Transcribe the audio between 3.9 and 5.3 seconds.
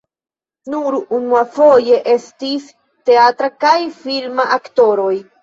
filma aktoroj.